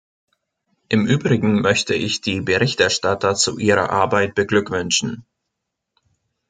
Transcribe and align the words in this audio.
Im 0.89 1.05
Übrigen 1.05 1.61
möchte 1.61 1.93
ich 1.93 2.21
die 2.21 2.41
Berichterstatter 2.41 3.35
zu 3.35 3.59
ihrer 3.59 3.91
Arbeit 3.91 4.33
beglückwünschen. 4.33 5.27